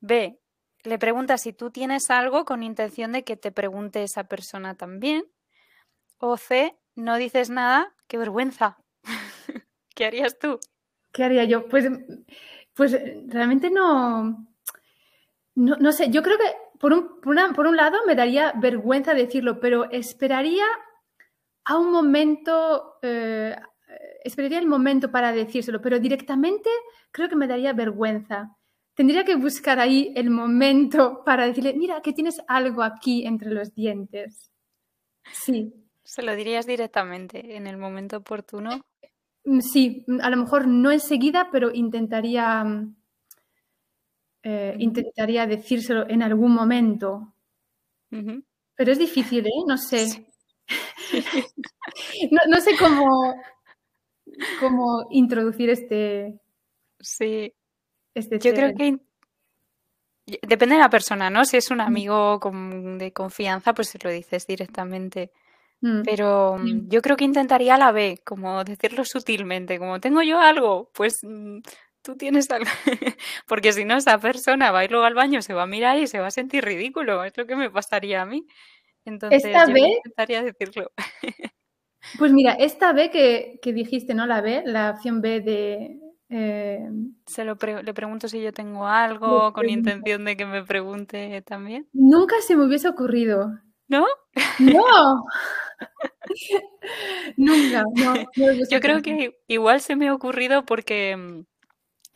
B. 0.00 0.40
Le 0.84 0.98
preguntas 0.98 1.42
si 1.42 1.52
tú 1.52 1.70
tienes 1.70 2.10
algo 2.10 2.46
con 2.46 2.62
intención 2.62 3.12
de 3.12 3.24
que 3.24 3.36
te 3.36 3.52
pregunte 3.52 4.04
esa 4.04 4.24
persona 4.24 4.74
también. 4.74 5.26
O 6.16 6.38
C. 6.38 6.74
No 6.94 7.18
dices 7.18 7.50
nada. 7.50 7.94
¡Qué 8.06 8.16
vergüenza! 8.16 8.78
¿Qué 9.94 10.06
harías 10.06 10.38
tú? 10.38 10.58
¿Qué 11.12 11.24
haría 11.24 11.44
yo? 11.44 11.68
Pues, 11.68 11.90
pues 12.72 12.98
realmente 13.26 13.68
no, 13.68 14.46
no, 15.56 15.92
sé. 15.92 16.08
Yo 16.08 16.22
creo 16.22 16.38
que 16.38 16.56
por 16.78 16.92
un, 16.92 17.20
por, 17.20 17.66
un 17.66 17.76
lado 17.76 17.98
me 18.06 18.14
daría 18.14 18.52
vergüenza 18.56 19.14
decirlo, 19.14 19.60
pero 19.60 19.90
esperaría 19.90 20.64
a 21.64 21.78
un 21.78 21.90
momento, 21.90 22.94
eh, 23.02 23.56
esperaría 24.24 24.58
el 24.58 24.66
momento 24.66 25.10
para 25.10 25.32
decírselo, 25.32 25.80
pero 25.80 25.98
directamente 25.98 26.70
creo 27.10 27.28
que 27.28 27.36
me 27.36 27.48
daría 27.48 27.72
vergüenza. 27.72 28.56
Tendría 28.94 29.24
que 29.24 29.36
buscar 29.36 29.78
ahí 29.78 30.12
el 30.16 30.30
momento 30.30 31.22
para 31.24 31.46
decirle, 31.46 31.74
mira, 31.74 32.00
que 32.00 32.12
tienes 32.12 32.40
algo 32.48 32.82
aquí 32.82 33.26
entre 33.26 33.50
los 33.50 33.74
dientes. 33.74 34.50
Sí. 35.32 35.72
¿Se 36.02 36.22
lo 36.22 36.34
dirías 36.36 36.66
directamente 36.66 37.56
en 37.56 37.66
el 37.66 37.76
momento 37.76 38.18
oportuno? 38.18 38.86
Mm, 39.44 39.60
sí, 39.60 40.04
mm, 40.06 40.20
a 40.22 40.30
lo 40.30 40.36
mejor 40.36 40.66
no 40.66 40.92
enseguida, 40.92 41.48
pero 41.50 41.70
intentaría, 41.72 42.64
mm, 44.46 44.50
eh, 44.50 44.76
intentaría 44.78 45.46
decírselo 45.46 46.08
en 46.08 46.22
algún 46.22 46.52
momento. 46.52 47.32
Pero 48.10 48.92
es 48.92 48.98
difícil, 48.98 49.46
¿eh? 49.46 49.64
No 49.66 49.76
sé. 49.76 50.26
no, 52.48 52.60
sé 52.60 52.76
cómo, 52.78 53.34
cómo 54.60 55.06
introducir 55.10 55.70
este. 55.70 56.40
Sí. 57.00 57.52
Este 58.14 58.38
Yo 58.38 58.54
creo 58.54 58.74
que 58.74 58.98
depende 60.42 60.74
de 60.76 60.80
la 60.80 60.90
persona, 60.90 61.30
¿no? 61.30 61.44
Si 61.44 61.56
es 61.56 61.70
un 61.70 61.80
amigo 61.80 62.40
de 62.98 63.12
confianza, 63.12 63.74
pues 63.74 63.88
se 63.88 63.98
lo 64.02 64.10
dices 64.10 64.46
directamente. 64.46 65.30
Mm. 65.80 66.02
Pero 66.04 66.56
mm, 66.58 66.88
yo 66.88 67.02
creo 67.02 67.16
que 67.16 67.24
intentaría 67.24 67.76
la 67.76 67.92
B, 67.92 68.20
como 68.24 68.64
decirlo 68.64 69.04
sutilmente, 69.04 69.78
como 69.78 70.00
tengo 70.00 70.22
yo 70.22 70.40
algo, 70.40 70.90
pues 70.94 71.18
mm, 71.22 71.58
tú 72.06 72.16
tienes 72.16 72.48
algo. 72.50 72.70
Porque 73.48 73.72
si 73.72 73.84
no, 73.84 73.96
esa 73.96 74.18
persona 74.18 74.70
va 74.70 74.80
a 74.80 74.84
ir 74.84 74.92
luego 74.92 75.04
al 75.04 75.14
baño, 75.14 75.42
se 75.42 75.54
va 75.54 75.64
a 75.64 75.66
mirar 75.66 75.98
y 75.98 76.06
se 76.06 76.20
va 76.20 76.28
a 76.28 76.30
sentir 76.30 76.64
ridículo. 76.64 77.24
Es 77.24 77.36
lo 77.36 77.46
que 77.46 77.56
me 77.56 77.68
pasaría 77.68 78.22
a 78.22 78.26
mí. 78.26 78.46
Entonces, 79.04 79.44
esta 79.44 79.66
yo 79.68 79.76
intentaría 79.76 80.42
decirlo. 80.42 80.92
Pues 82.18 82.32
mira, 82.32 82.52
esta 82.52 82.92
B 82.92 83.10
que, 83.10 83.72
dijiste, 83.72 84.14
¿no? 84.14 84.26
La 84.26 84.40
B, 84.40 84.62
la 84.64 84.92
opción 84.92 85.20
B 85.20 85.40
de... 85.40 85.98
Eh, 86.28 86.88
Se 87.26 87.42
lo 87.42 87.56
le 87.56 87.94
pregunto 87.94 88.28
si 88.28 88.40
yo 88.40 88.52
tengo 88.52 88.86
algo 88.86 89.52
con 89.52 89.68
intención 89.68 90.24
de 90.24 90.36
que 90.36 90.46
me 90.46 90.62
pregunte 90.62 91.42
también. 91.42 91.88
Nunca 91.92 92.36
se 92.42 92.54
me 92.54 92.64
hubiese 92.64 92.86
ocurrido. 92.86 93.48
¿No? 93.88 94.06
No. 94.60 95.24
Nunca. 97.36 97.82
No, 97.96 98.14
yo 98.70 98.80
creo 98.80 99.02
que 99.02 99.40
igual 99.48 99.80
se 99.80 99.96
me 99.96 100.06
ha 100.06 100.14
ocurrido 100.14 100.64
porque 100.64 101.16
mm, 101.16 101.44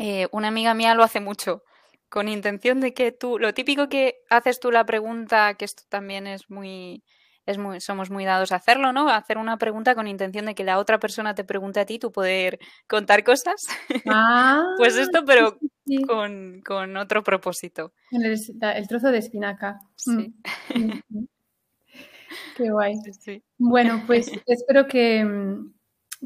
eh, 0.03 0.29
una 0.33 0.49
amiga 0.49 0.75
mía 0.75 0.95
lo 0.95 1.03
hace 1.03 1.21
mucho 1.21 1.63
con 2.09 2.29
intención 2.29 2.81
de 2.81 2.93
que 2.93 3.13
tú, 3.13 3.39
lo 3.39 3.55
típico 3.55 3.89
que 3.89 4.17
haces 4.29 4.59
tú 4.59 4.71
la 4.71 4.85
pregunta, 4.85 5.55
que 5.55 5.65
esto 5.65 5.85
también 5.89 6.27
es 6.27 6.51
muy 6.51 7.05
es 7.47 7.59
muy, 7.59 7.81
somos 7.81 8.11
muy 8.11 8.25
dados 8.25 8.53
a 8.53 8.57
hacerlo, 8.57 8.93
¿no? 8.93 9.09
A 9.09 9.17
hacer 9.17 9.39
una 9.39 9.57
pregunta 9.59 9.95
con 9.95 10.07
intención 10.07 10.47
de 10.47 10.55
que 10.55 10.65
la 10.65 10.79
otra 10.79 10.99
persona 10.99 11.35
te 11.35 11.45
pregunte 11.45 11.81
a 11.81 11.87
ti, 11.87 11.99
tú 11.99 12.13
poder 12.13 12.59
contar 12.87 13.25
cosas. 13.25 13.67
Ah, 14.07 14.63
pues 14.77 14.97
esto, 14.97 15.25
pero 15.25 15.59
Con, 16.07 16.97
otro 16.97 17.23
propósito. 17.23 17.93
El, 18.11 18.89
trozo 18.89 19.11
de 19.11 19.19
espinaca. 19.19 19.81
Sí. 19.97 20.35
Mm, 20.75 21.01
mm. 21.09 21.27
Qué 22.57 22.71
guay. 22.71 22.95
Bueno, 23.59 24.03
pues 24.07 24.31
espero 24.47 24.87
que, 24.87 25.27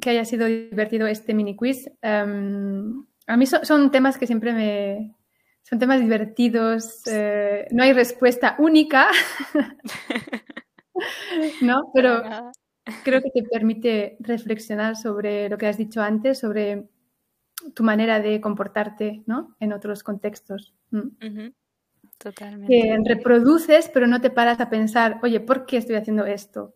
que, 0.01 0.11
haya 0.11 0.25
sido 0.25 0.47
divertido 0.47 1.07
este 1.07 1.35
mini 1.35 1.57
quiz. 1.57 1.91
Em, 2.03 3.05
a 3.27 3.37
mí 3.37 3.47
son 3.47 3.91
temas 3.91 4.19
que 4.19 4.27
siempre 4.27 4.53
me, 4.53 5.15
son 5.65 5.79
temas 5.79 6.01
divertidos, 6.01 7.03
eh, 7.07 7.67
no 7.71 7.83
hay 7.83 7.95
respuesta 7.95 8.55
única, 8.59 9.09
¿no? 11.63 11.91
Pero 11.95 12.23
creo 13.03 13.23
que 13.23 13.31
te 13.31 13.43
permite 13.43 14.17
reflexionar 14.21 14.97
sobre 14.97 15.49
lo 15.49 15.57
que 15.57 15.67
has 15.67 15.79
dicho 15.79 16.03
antes, 16.03 16.39
sobre 16.39 16.87
tu 17.75 17.83
manera 17.83 18.21
de 18.21 18.43
comportarte, 18.43 19.23
¿no? 19.27 19.57
En 19.59 19.73
otros 19.73 20.03
contextos. 20.03 20.75
Mm. 20.91 21.49
Totalmente. 22.19 22.71
Que 22.71 22.99
reproduces, 23.03 23.89
pero 23.89 24.07
no 24.07 24.21
te 24.21 24.31
paras 24.31 24.61
a 24.61 24.69
pensar, 24.69 25.19
oye, 25.23 25.41
¿por 25.41 25.65
qué 25.65 25.79
estoy 25.79 25.97
haciendo 25.97 26.27
esto? 26.27 26.75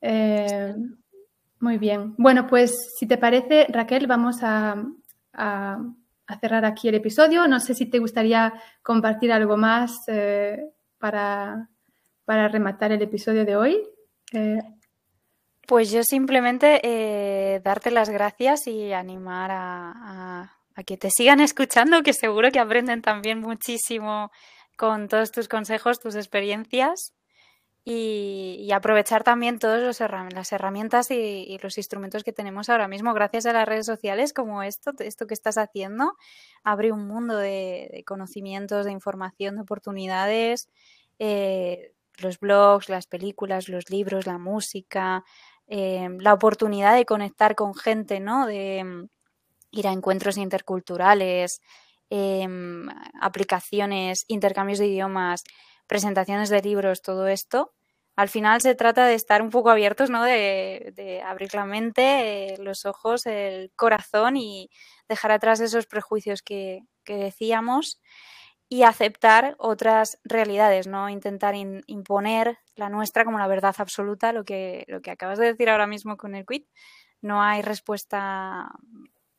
Eh, 0.00 0.74
muy 1.60 1.76
bien. 1.76 2.14
Bueno, 2.16 2.46
pues 2.46 2.94
si 2.98 3.06
te 3.06 3.18
parece, 3.18 3.66
Raquel, 3.68 4.06
vamos 4.06 4.38
a 4.42 4.82
a 5.32 6.38
cerrar 6.40 6.64
aquí 6.64 6.88
el 6.88 6.94
episodio. 6.94 7.46
No 7.48 7.58
sé 7.60 7.74
si 7.74 7.86
te 7.86 7.98
gustaría 7.98 8.52
compartir 8.82 9.32
algo 9.32 9.56
más 9.56 10.02
eh, 10.06 10.60
para, 10.98 11.68
para, 12.24 12.48
rematar 12.48 12.92
el 12.92 13.02
episodio 13.02 13.44
de 13.44 13.56
hoy. 13.56 13.82
Eh, 14.32 14.62
pues 15.66 15.90
yo 15.90 16.02
simplemente 16.02 16.80
eh, 16.82 17.60
darte 17.64 17.90
las 17.90 18.10
gracias 18.10 18.66
y 18.66 18.92
animar 18.92 19.50
a, 19.52 20.56
a, 20.76 20.82
que 20.84 20.96
te 20.96 21.10
sigan 21.10 21.40
escuchando, 21.40 22.02
que 22.02 22.12
seguro 22.12 22.50
que 22.50 22.60
aprenden 22.60 23.02
también 23.02 23.40
muchísimo 23.40 24.30
con 24.76 25.08
todos 25.08 25.30
tus 25.30 25.48
consejos, 25.48 26.00
tus 26.00 26.14
experiencias 26.14 27.12
y, 27.84 28.70
aprovechar 28.72 29.24
también 29.24 29.58
todas 29.58 30.00
las 30.00 30.52
herramientas 30.52 31.10
y, 31.10 31.58
los 31.62 31.78
instrumentos 31.78 32.24
que 32.24 32.32
tenemos 32.32 32.68
ahora 32.68 32.88
mismo 32.88 33.14
gracias 33.14 33.46
a 33.46 33.52
las 33.52 33.66
redes 33.66 33.86
sociales 33.86 34.32
como 34.32 34.62
esto, 34.62 34.92
esto 34.98 35.26
que 35.26 35.34
estás 35.34 35.58
haciendo, 35.58 36.16
abre 36.62 36.92
un 36.92 37.06
mundo 37.06 37.36
de, 37.36 38.04
conocimientos, 38.06 38.84
de 38.84 38.92
información, 38.92 39.56
de 39.56 39.62
oportunidades, 39.62 40.68
eh, 41.18 41.92
los 42.18 42.38
blogs, 42.38 42.88
las 42.88 43.06
películas, 43.06 43.68
los 43.68 43.88
libros, 43.90 44.26
la 44.26 44.38
música, 44.38 45.24
eh, 45.66 46.08
la 46.18 46.34
oportunidad 46.34 46.94
de 46.94 47.06
conectar 47.06 47.54
con 47.54 47.74
gente, 47.74 48.20
¿no? 48.20 48.46
De 48.46 48.84
mm, 48.84 49.08
ir 49.72 49.88
a 49.88 49.92
encuentros 49.92 50.36
interculturales, 50.36 51.60
em, 52.10 52.88
aplicaciones, 53.20 54.24
intercambios 54.28 54.78
de 54.80 54.88
idiomas, 54.88 55.44
presentaciones 55.90 56.50
de 56.50 56.62
libros, 56.62 57.02
todo 57.02 57.26
esto, 57.26 57.74
al 58.14 58.28
final 58.28 58.60
se 58.60 58.76
trata 58.76 59.06
de 59.06 59.14
estar 59.14 59.42
un 59.42 59.50
poco 59.50 59.70
abiertos, 59.70 60.08
¿no? 60.08 60.22
De, 60.22 61.20
abrir 61.26 61.52
la 61.52 61.64
mente, 61.64 62.52
eh, 62.52 62.58
los 62.58 62.86
ojos, 62.86 63.26
el 63.26 63.72
corazón 63.74 64.36
y 64.36 64.70
dejar 65.08 65.32
atrás 65.32 65.58
esos 65.58 65.86
prejuicios 65.86 66.42
que, 66.42 66.82
decíamos 67.06 68.00
y 68.68 68.84
aceptar 68.84 69.56
otras 69.58 70.20
realidades, 70.22 70.86
no 70.86 71.08
intentar 71.08 71.56
imponer 71.56 72.58
la 72.76 72.88
nuestra 72.88 73.24
como 73.24 73.40
la 73.40 73.48
verdad 73.48 73.74
absoluta, 73.78 74.32
lo 74.32 74.44
que, 74.44 74.84
lo 74.86 75.02
que 75.02 75.10
acabas 75.10 75.40
de 75.40 75.46
decir 75.46 75.68
ahora 75.68 75.88
mismo 75.88 76.16
con 76.16 76.36
el 76.36 76.46
quit. 76.46 76.68
No 77.20 77.42
hay 77.42 77.62
respuesta 77.62 78.70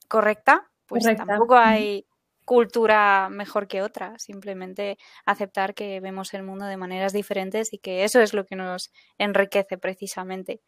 correcta, 0.10 0.70
pues 0.86 1.06
tampoco 1.16 1.56
hay 1.56 2.06
cultura 2.46 3.30
mejor 3.30 3.68
que 3.68 3.82
otra, 3.82 4.18
simplemente 4.20 4.98
aceptar 5.26 5.74
que 5.74 6.00
vemos 6.00 6.34
el 6.34 6.44
mundo 6.44 6.66
de 6.66 6.78
maneras 6.78 7.14
diferentes 7.14 7.74
y 7.74 7.78
que 7.78 8.04
eso 8.04 8.22
es 8.22 8.34
lo 8.34 8.46
que 8.46 8.56
nos 8.56 8.92
enriquece 9.18 9.78
precisamente. 9.78 10.62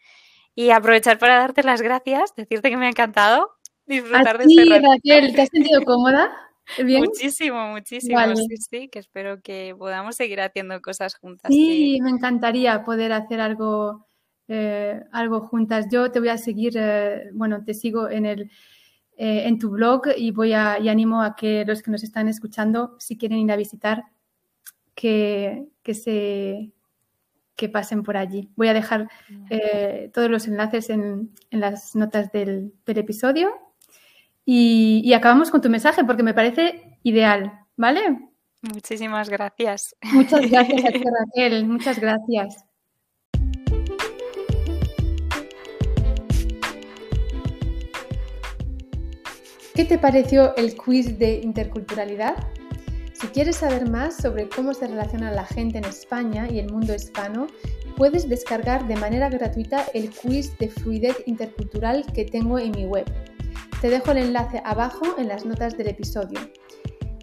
Y 0.56 0.70
aprovechar 0.70 1.18
para 1.18 1.38
darte 1.38 1.64
las 1.64 1.82
gracias, 1.82 2.36
decirte 2.36 2.70
que 2.70 2.78
me 2.78 2.86
ha 2.86 2.90
encantado 2.90 3.52
disfrutar 3.86 4.38
de 4.38 4.46
este 4.46 4.80
Raquel, 4.80 5.36
¿te 5.36 5.42
has 5.42 5.50
sentido 5.50 5.82
cómoda? 5.86 6.32
Muchísimo, 6.82 7.68
muchísimo. 7.70 8.36
Sí, 8.36 8.58
sí, 8.58 8.88
que 8.88 9.00
espero 9.00 9.42
que 9.42 9.76
podamos 9.78 10.16
seguir 10.16 10.42
haciendo 10.42 10.82
cosas 10.82 11.16
juntas. 11.16 11.52
Sí, 11.52 12.00
me 12.02 12.10
encantaría 12.10 12.84
poder 12.84 13.12
hacer 13.12 13.42
algo, 13.42 14.08
eh, 14.48 15.02
algo 15.12 15.42
juntas. 15.42 15.88
Yo 15.92 16.12
te 16.12 16.20
voy 16.20 16.30
a 16.30 16.38
seguir, 16.38 16.74
eh, 16.78 17.30
bueno, 17.34 17.64
te 17.66 17.74
sigo 17.74 18.10
en 18.10 18.26
el 18.26 18.52
eh, 19.18 19.48
en 19.48 19.60
tu 19.60 19.70
blog 19.70 20.08
y 20.18 20.32
voy 20.32 20.54
a, 20.54 20.80
y 20.80 20.90
animo 20.90 21.22
a 21.22 21.36
que 21.36 21.66
los 21.66 21.82
que 21.82 21.92
nos 21.92 22.04
están 22.04 22.28
escuchando, 22.28 22.96
si 23.00 23.18
quieren 23.18 23.40
ir 23.40 23.52
a 23.52 23.56
visitar, 23.56 24.04
que, 24.96 25.68
que 25.82 25.94
se 25.94 26.72
que 27.56 27.70
pasen 27.70 28.04
por 28.04 28.18
allí. 28.18 28.50
Voy 28.56 28.68
a 28.68 28.74
dejar 28.74 29.08
eh, 29.50 30.10
todos 30.14 30.30
los 30.30 30.48
enlaces 30.48 30.90
en, 30.90 31.32
en 31.52 31.60
las 31.60 31.96
notas 31.96 32.32
del, 32.32 32.74
del 32.86 32.98
episodio 32.98 33.52
y, 34.46 35.02
y, 35.06 35.14
acabamos 35.14 35.52
con 35.52 35.62
tu 35.62 35.70
mensaje 35.70 36.04
porque 36.04 36.24
me 36.24 36.34
parece 36.34 36.98
ideal, 37.04 37.54
¿vale? 37.78 38.30
Muchísimas 38.62 39.30
gracias. 39.30 39.96
Muchas 40.14 40.50
gracias 40.50 40.86
a 40.86 40.88
ti, 40.92 41.04
Raquel. 41.04 41.66
Muchas 41.66 42.00
gracias. 42.00 42.66
¿Qué 49.76 49.86
te 49.86 49.98
pareció 49.98 50.56
el 50.56 50.76
quiz 50.76 51.18
de 51.18 51.40
interculturalidad? 51.40 52.36
Si 53.14 53.26
quieres 53.30 53.56
saber 53.56 53.90
más 53.90 54.16
sobre 54.18 54.48
cómo 54.48 54.76
se 54.76 54.86
relaciona 54.86 55.32
la 55.32 55.46
gente 55.46 55.80
en 55.80 55.86
España 55.86 56.48
y 56.48 56.60
el 56.60 56.72
mundo 56.72 56.94
hispano, 56.94 57.48
puedes 57.98 58.30
descargar 58.30 58.88
de 58.88 58.96
manera 58.98 59.30
gratuita 59.30 59.84
el 59.96 60.12
quiz 60.12 60.56
de 60.60 60.70
fluidez 60.70 61.24
intercultural 61.26 62.06
que 62.14 62.24
tengo 62.24 62.60
en 62.60 62.70
mi 62.74 62.86
web. 62.86 63.06
Te 63.82 63.90
dejo 63.90 64.12
el 64.12 64.20
enlace 64.20 64.62
abajo 64.64 65.16
en 65.18 65.28
las 65.28 65.44
notas 65.44 65.76
del 65.76 65.88
episodio. 65.88 66.40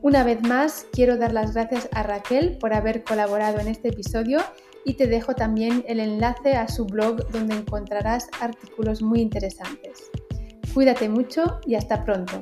Una 0.02 0.24
vez 0.24 0.42
más, 0.42 0.88
quiero 0.90 1.16
dar 1.16 1.32
las 1.32 1.54
gracias 1.54 1.88
a 1.92 2.02
Raquel 2.02 2.58
por 2.58 2.74
haber 2.74 3.04
colaborado 3.04 3.60
en 3.60 3.68
este 3.68 3.90
episodio 3.90 4.40
y 4.84 4.94
te 4.94 5.06
dejo 5.06 5.34
también 5.34 5.84
el 5.86 6.00
enlace 6.00 6.54
a 6.54 6.66
su 6.66 6.84
blog 6.84 7.28
donde 7.30 7.54
encontrarás 7.54 8.26
artículos 8.40 9.02
muy 9.02 9.20
interesantes. 9.20 10.10
Cuídate 10.74 11.09
mucho 11.09 11.61
y 11.66 11.74
hasta 11.74 12.04
pronto. 12.04 12.40